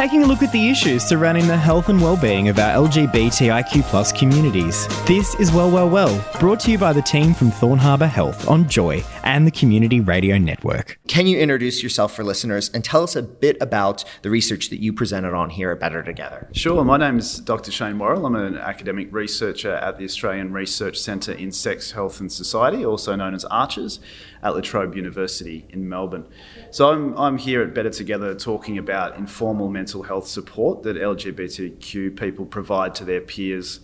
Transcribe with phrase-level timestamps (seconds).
[0.00, 4.12] Taking a look at the issues surrounding the health and well-being of our LGBTIQ plus
[4.12, 4.88] communities.
[5.04, 8.48] This is Well Well Well, brought to you by the team from Thorn Harbour Health
[8.48, 10.98] on Joy and the Community Radio Network.
[11.06, 14.80] Can you introduce yourself for listeners and tell us a bit about the research that
[14.80, 16.48] you presented on here at Better Together?
[16.52, 16.84] Sure.
[16.84, 17.70] My name is Dr.
[17.70, 18.26] Shane Worrell.
[18.26, 23.16] I'm an academic researcher at the Australian Research Centre in Sex, Health and Society, also
[23.16, 24.00] known as ARCHES,
[24.42, 26.26] at La Trobe University in Melbourne.
[26.70, 32.18] So I'm, I'm here at Better Together talking about informal mental health support that LGBTQ
[32.18, 33.80] people provide to their peers.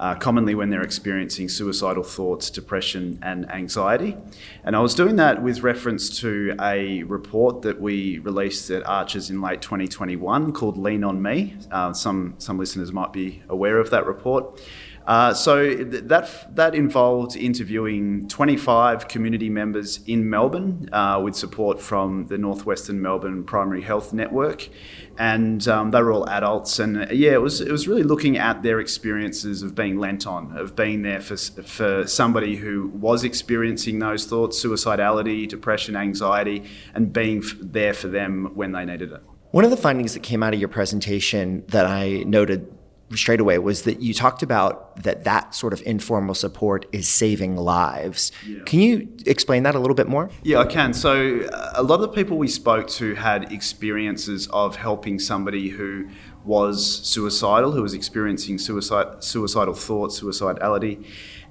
[0.00, 4.16] Uh, commonly when they're experiencing suicidal thoughts, depression, and anxiety.
[4.64, 9.30] And I was doing that with reference to a report that we released at ARCHES
[9.30, 11.56] in late 2021 called Lean on Me.
[11.70, 14.60] Uh, some, some listeners might be aware of that report.
[15.06, 22.26] Uh, so that that involved interviewing 25 community members in Melbourne uh, with support from
[22.28, 24.70] the Northwestern Melbourne Primary Health Network,
[25.18, 26.78] and um, they were all adults.
[26.78, 30.26] And uh, yeah, it was it was really looking at their experiences of being lent
[30.26, 36.64] on, of being there for for somebody who was experiencing those thoughts, suicidality, depression, anxiety,
[36.94, 39.22] and being there for them when they needed it.
[39.50, 42.73] One of the findings that came out of your presentation that I noted
[43.16, 47.56] straight away was that you talked about that that sort of informal support is saving
[47.56, 48.32] lives.
[48.46, 48.62] Yeah.
[48.64, 50.30] Can you explain that a little bit more?
[50.42, 50.92] Yeah, I can.
[50.92, 55.70] So uh, a lot of the people we spoke to had experiences of helping somebody
[55.70, 56.08] who
[56.44, 61.04] was suicidal, who was experiencing suicide, suicidal thoughts, suicidality.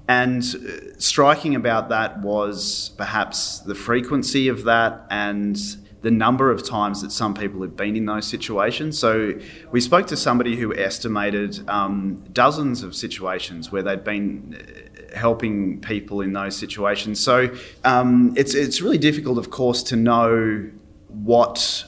[0.08, 5.58] And uh, striking about that was perhaps the frequency of that and
[6.04, 9.00] the number of times that some people have been in those situations.
[9.00, 9.40] So
[9.72, 15.80] we spoke to somebody who estimated um, dozens of situations where they'd been uh, helping
[15.80, 17.22] people in those situations.
[17.22, 17.56] So
[17.86, 20.70] um, it's it's really difficult, of course, to know
[21.08, 21.86] what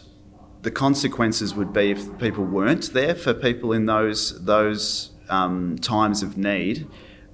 [0.61, 6.23] the consequences would be if people weren't there for people in those those um, times
[6.23, 6.87] of need,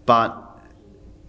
[0.08, 0.50] but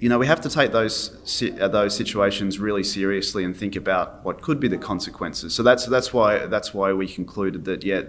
[0.02, 4.24] you know, we have to take those uh, those situations really seriously and think about
[4.24, 5.54] what could be the consequences.
[5.54, 8.02] So that's that's why that's why we concluded that yeah,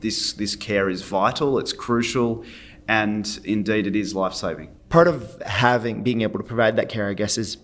[0.00, 2.44] this this care is vital, it's crucial,
[2.88, 4.74] and indeed it is life saving.
[4.88, 7.58] Part of having being able to provide that care, I guess, is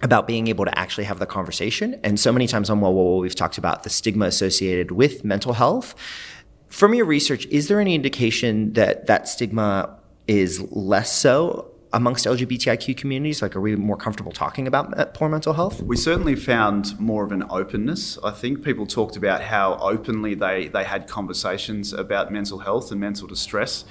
[0.00, 1.98] about being able to actually have the conversation.
[2.04, 5.54] And so many times on Well, well, we've talked about the stigma associated with mental
[5.54, 5.96] health.
[6.68, 9.98] From your research, is there any indication that that stigma
[10.28, 13.42] is less so amongst LGBTIQ communities?
[13.42, 15.82] Like, are we more comfortable talking about poor mental health?
[15.82, 18.18] We certainly found more of an openness.
[18.24, 23.00] I think people talked about how openly they, they had conversations about mental health and
[23.00, 23.84] mental distress.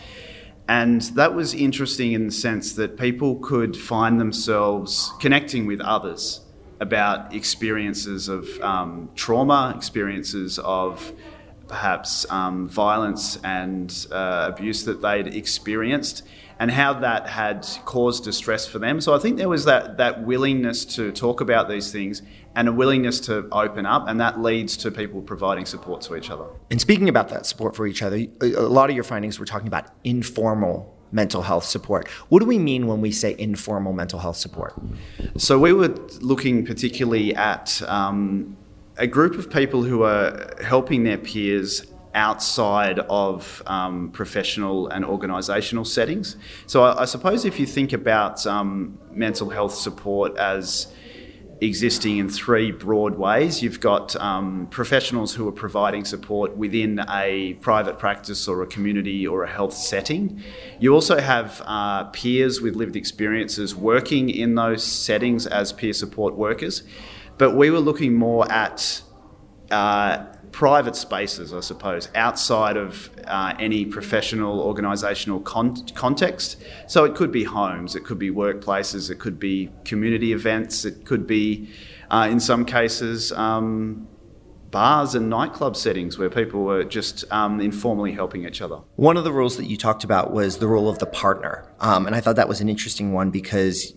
[0.68, 6.42] And that was interesting in the sense that people could find themselves connecting with others
[6.80, 11.14] about experiences of um, trauma, experiences of
[11.68, 16.24] perhaps um, violence and uh, abuse that they'd experienced
[16.62, 19.02] and how that had caused distress for them.
[19.02, 22.22] So I think there was that, that willingness to talk about these things
[22.54, 26.30] and a willingness to open up, and that leads to people providing support to each
[26.30, 26.46] other.
[26.70, 29.68] And speaking about that support for each other, a lot of your findings were talking
[29.68, 32.08] about informal mental health support.
[32.30, 34.76] What do we mean when we say informal mental health support?
[35.38, 38.56] So we were looking particularly at um,
[38.98, 45.86] a group of people who are helping their peers outside of um, professional and organisational
[45.88, 46.36] settings.
[46.68, 50.94] So I, I, suppose if you think about um, mental health support as
[51.62, 53.62] existing in three broad ways.
[53.62, 59.28] You've got um, professionals who are providing support within a private practice or a community
[59.28, 60.44] or a health setting.
[60.80, 66.36] You also have uh, peers with lived experiences working in those settings as peer support
[66.36, 66.82] workers.
[67.38, 69.04] But we were looking more at
[69.72, 76.62] uh, private spaces, I suppose, outside of uh, any professional organisational con- context.
[76.88, 81.06] So it could be homes, it could be workplaces, it could be community events, it
[81.06, 81.70] could be,
[82.10, 84.08] uh, in some cases, um,
[84.72, 88.80] bars and nightclub settings where people were just um, informally helping each other.
[88.96, 91.68] One of the rules that you talked about was the role of the partner.
[91.80, 93.94] Um, and I thought that was an interesting one because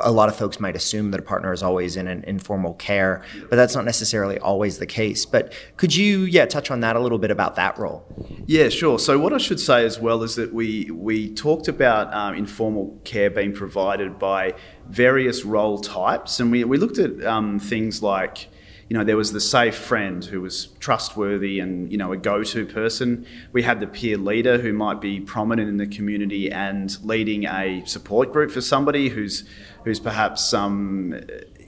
[0.00, 3.22] a lot of folks might assume that a partner is always in an informal care,
[3.48, 5.26] but that's not necessarily always the case.
[5.26, 8.06] But could you, yeah, touch on that a little bit about that role?
[8.46, 8.98] Yeah, sure.
[8.98, 12.98] So what I should say as well is that we we talked about um, informal
[13.04, 14.54] care being provided by
[14.88, 18.48] various role types, and we, we looked at um, things like
[18.88, 22.42] you know, there was the safe friend who was trustworthy and, you know, a go
[22.42, 23.26] to person.
[23.52, 27.82] We had the peer leader who might be prominent in the community and leading a
[27.84, 29.44] support group for somebody who's,
[29.84, 31.20] who's perhaps, um,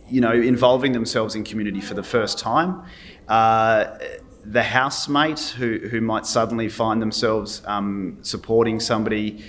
[0.08, 2.82] you know, involving themselves in community for the first time.
[3.28, 3.98] Uh,
[4.42, 9.44] the housemate who, who might suddenly find themselves um, supporting somebody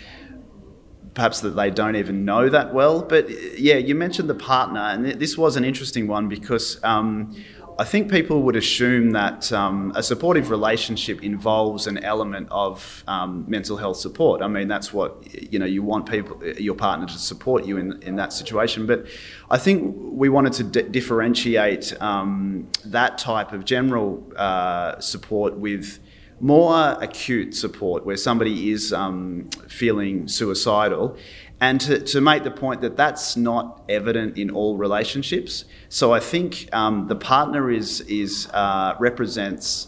[1.13, 3.01] perhaps that they don't even know that well.
[3.01, 3.29] But
[3.59, 7.35] yeah, you mentioned the partner, and this was an interesting one because um,
[7.81, 13.43] I think people would assume that um, a supportive relationship involves an element of um,
[13.47, 14.43] mental health support.
[14.43, 15.11] I mean, that's what
[15.51, 15.65] you know.
[15.65, 18.85] You want people, your partner, to support you in in that situation.
[18.85, 19.07] But
[19.49, 25.97] I think we wanted to d- differentiate um, that type of general uh, support with
[26.39, 31.17] more acute support, where somebody is um, feeling suicidal,
[31.61, 35.63] and to, to make the point that that's not evident in all relationships.
[35.89, 39.87] So I think um, the partner is is uh, represents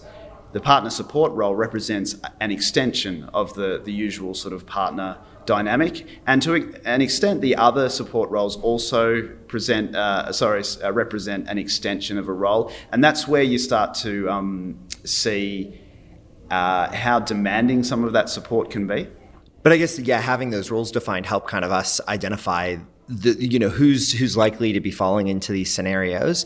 [0.53, 6.07] the partner support role represents an extension of the the usual sort of partner dynamic,
[6.25, 6.53] and to
[6.85, 12.27] an extent, the other support roles also present uh, sorry uh, represent an extension of
[12.27, 15.81] a role, and that's where you start to um, see
[16.51, 19.07] uh, how demanding some of that support can be.
[19.63, 22.77] But I guess yeah, having those rules defined help kind of us identify
[23.07, 26.45] the you know who's who's likely to be falling into these scenarios.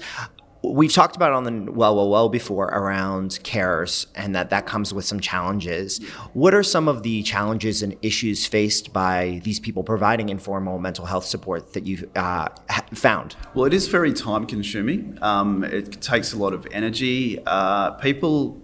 [0.64, 4.94] We've talked about on the well, well, well before around cares and that that comes
[4.94, 6.04] with some challenges.
[6.34, 11.06] What are some of the challenges and issues faced by these people providing informal mental
[11.06, 12.50] health support that you've uh,
[12.94, 13.36] found?
[13.54, 15.18] Well, it is very time consuming.
[15.22, 17.40] Um, it takes a lot of energy.
[17.46, 18.62] Uh, people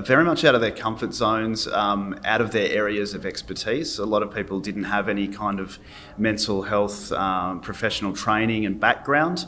[0.00, 3.98] very much out of their comfort zones, um, out of their areas of expertise.
[3.98, 5.78] A lot of people didn't have any kind of
[6.18, 9.46] mental health um, professional training and background.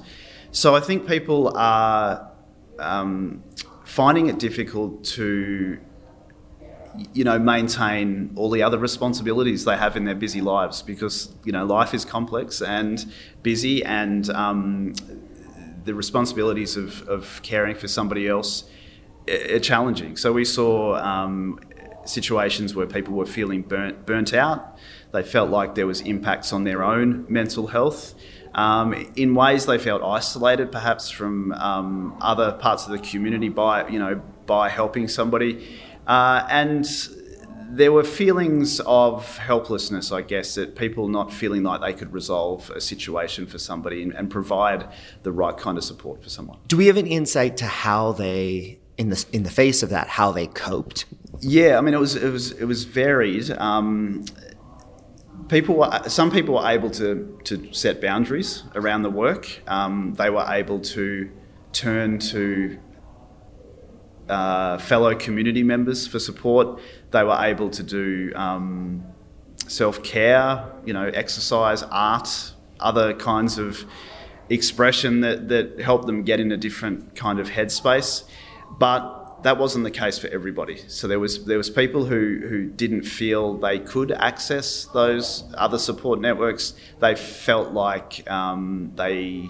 [0.50, 2.30] So I think people are
[2.78, 3.42] um,
[3.84, 5.78] finding it difficult to
[7.12, 11.52] you know maintain all the other responsibilities they have in their busy lives because you
[11.52, 13.12] know life is complex and
[13.42, 14.94] busy and um,
[15.84, 18.64] the responsibilities of, of caring for somebody else
[19.60, 20.16] challenging.
[20.16, 21.60] So we saw um,
[22.04, 24.76] situations where people were feeling burnt, burnt out.
[25.12, 28.14] They felt like there was impacts on their own mental health.
[28.54, 33.86] Um, in ways they felt isolated, perhaps from um, other parts of the community by
[33.88, 35.68] you know by helping somebody,
[36.06, 36.86] uh, and
[37.70, 42.70] there were feelings of helplessness, I guess, that people not feeling like they could resolve
[42.70, 44.88] a situation for somebody and, and provide
[45.22, 46.58] the right kind of support for someone.
[46.66, 50.08] Do we have an insight to how they in the in the face of that
[50.08, 51.06] how they coped?
[51.40, 53.50] Yeah, I mean it was it was it was varied.
[53.52, 54.26] Um,
[55.48, 59.62] people were some people were able to to set boundaries around the work.
[59.68, 61.30] Um, they were able to
[61.72, 62.78] turn to
[64.28, 66.80] uh, fellow community members for support.
[67.12, 69.04] They were able to do um,
[69.68, 73.84] self care, you know, exercise, art, other kinds of
[74.50, 78.24] expression that that helped them get in a different kind of headspace.
[78.70, 80.78] But that wasn't the case for everybody.
[80.88, 85.78] So there was there was people who, who didn't feel they could access those other
[85.78, 86.74] support networks.
[87.00, 89.48] They felt like um, they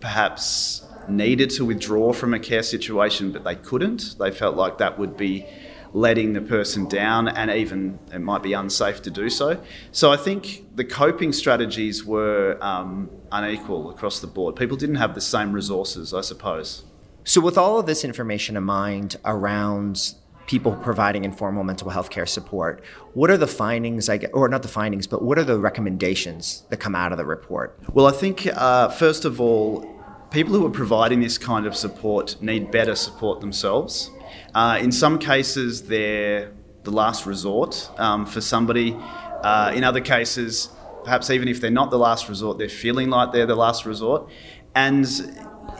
[0.00, 4.16] perhaps needed to withdraw from a care situation, but they couldn't.
[4.18, 5.46] They felt like that would be
[5.94, 9.62] letting the person down, and even it might be unsafe to do so.
[9.90, 14.56] So I think the coping strategies were um, unequal across the board.
[14.56, 16.84] People didn't have the same resources, I suppose.
[17.24, 20.14] So, with all of this information in mind around
[20.46, 22.82] people providing informal mental health care support,
[23.14, 26.64] what are the findings, I get, or not the findings, but what are the recommendations
[26.70, 27.78] that come out of the report?
[27.92, 29.88] Well, I think, uh, first of all,
[30.30, 34.10] people who are providing this kind of support need better support themselves.
[34.54, 36.52] Uh, in some cases, they're
[36.82, 38.96] the last resort um, for somebody.
[39.42, 40.70] Uh, in other cases,
[41.04, 44.28] perhaps even if they're not the last resort, they're feeling like they're the last resort.
[44.74, 45.06] And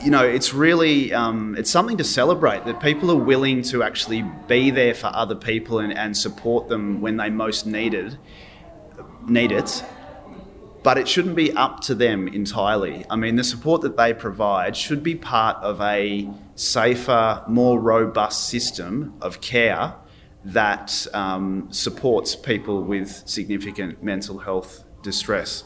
[0.03, 4.23] you know, it's really um, it's something to celebrate that people are willing to actually
[4.47, 8.17] be there for other people and, and support them when they most need it,
[9.27, 9.83] need it.
[10.83, 13.05] but it shouldn't be up to them entirely.
[13.09, 18.49] I mean, the support that they provide should be part of a safer, more robust
[18.49, 19.95] system of care
[20.45, 25.63] that um, supports people with significant mental health distress.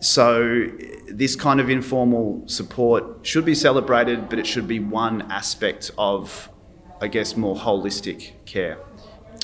[0.00, 0.68] So,
[1.08, 6.48] this kind of informal support should be celebrated, but it should be one aspect of,
[7.00, 8.78] I guess, more holistic care.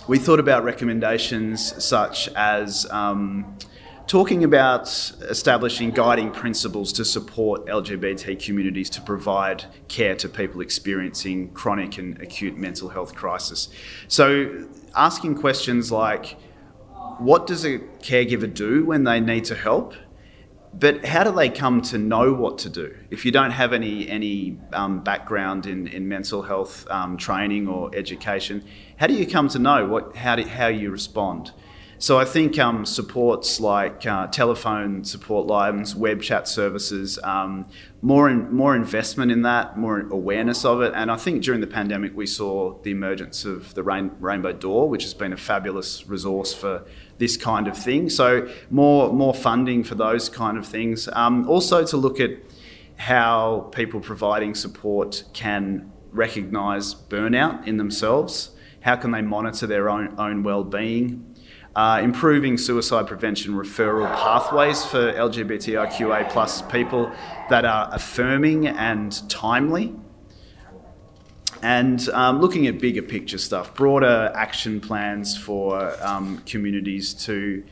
[0.07, 3.59] We thought about recommendations such as um,
[4.07, 4.87] talking about
[5.23, 12.21] establishing guiding principles to support LGBT communities to provide care to people experiencing chronic and
[12.21, 13.69] acute mental health crisis.
[14.09, 16.37] So, asking questions like,
[17.19, 19.95] what does a caregiver do when they need to help?
[20.77, 22.97] But how do they come to know what to do?
[23.11, 27.95] If you don't have any any um, background in, in mental health um, training or
[27.95, 28.65] education,
[28.97, 31.53] how do you come to know what how do, how you respond?
[31.99, 37.67] So I think um, supports like uh, telephone support lines, web chat services, um,
[38.03, 41.69] more in, more investment in that, more awareness of it, and I think during the
[41.69, 46.07] pandemic we saw the emergence of the Rain, Rainbow Door, which has been a fabulous
[46.07, 46.85] resource for
[47.19, 48.09] this kind of thing.
[48.09, 51.09] So more more funding for those kind of things.
[51.13, 52.31] Um, also to look at
[52.97, 58.51] how people providing support can recognise burnout in themselves.
[58.81, 61.35] How can they monitor their own own well-being?
[61.77, 67.11] uh, improving suicide prevention referral pathways for LGBTIQA plus people
[67.51, 69.95] that are affirming and timely,
[71.63, 77.65] and um, looking at bigger picture stuff, broader action plans for um, communities to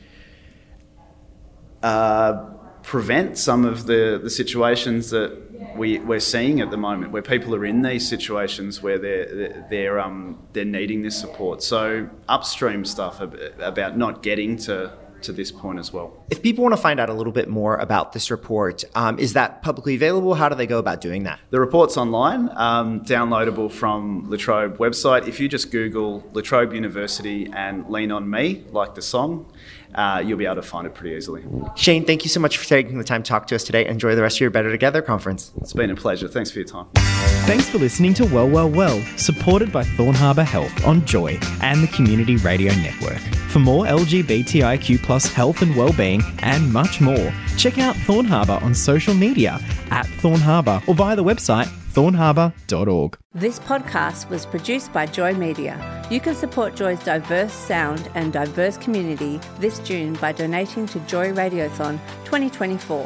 [1.81, 2.49] uh,
[2.81, 5.39] prevent some of the, the situations that
[5.75, 9.99] we, we're seeing at the moment, where people are in these situations where they're they're
[9.99, 11.63] um, they're needing this support.
[11.63, 14.91] So upstream stuff about not getting to
[15.23, 16.23] to this point as well.
[16.29, 19.33] If people want to find out a little bit more about this report, um, is
[19.33, 20.33] that publicly available?
[20.35, 21.39] How do they go about doing that?
[21.49, 25.27] The report's online, um, downloadable from La Trobe website.
[25.27, 29.51] If you just Google La Trobe University and Lean on Me, like the song,
[29.95, 31.43] uh, you'll be able to find it pretty easily.
[31.75, 33.85] Shane, thank you so much for taking the time to talk to us today.
[33.85, 35.51] Enjoy the rest of your Better Together conference.
[35.57, 36.27] It's been a pleasure.
[36.27, 37.32] Thanks for your time.
[37.45, 41.83] Thanks for listening to Well, Well, Well, supported by Thorn Harbour Health on Joy and
[41.83, 43.19] the Community Radio Network.
[43.49, 48.73] For more LGBTIQ plus health and well-being and much more, check out Thorn Harbour on
[48.73, 49.59] social media
[49.91, 53.17] at Thorn Harbour or via the website thornharbour.org.
[53.35, 55.77] This podcast was produced by Joy Media.
[56.09, 61.31] You can support Joy's diverse sound and diverse community this June by donating to Joy
[61.33, 63.05] Radiothon 2024.